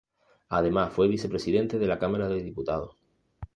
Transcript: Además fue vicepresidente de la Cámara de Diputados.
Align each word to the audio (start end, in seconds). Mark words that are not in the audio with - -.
Además 0.49 0.91
fue 0.93 1.07
vicepresidente 1.07 1.77
de 1.77 1.85
la 1.85 1.99
Cámara 1.99 2.27
de 2.27 2.41
Diputados. 2.41 2.95